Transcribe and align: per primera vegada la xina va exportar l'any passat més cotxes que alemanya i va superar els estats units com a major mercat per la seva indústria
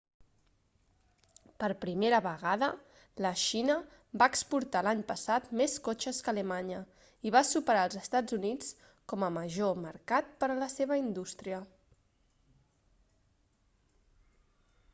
per 1.63 1.67
primera 1.81 2.19
vegada 2.27 2.69
la 3.25 3.31
xina 3.41 3.75
va 4.21 4.27
exportar 4.35 4.81
l'any 4.87 5.03
passat 5.11 5.45
més 5.61 5.75
cotxes 5.89 6.21
que 6.27 6.33
alemanya 6.33 6.79
i 7.31 7.35
va 7.37 7.43
superar 7.51 7.83
els 7.89 7.99
estats 8.01 8.35
units 8.39 8.73
com 9.13 9.25
a 9.27 9.31
major 9.37 9.77
mercat 9.83 10.33
per 10.45 10.51
la 10.63 10.71
seva 10.77 10.99
indústria 11.03 11.61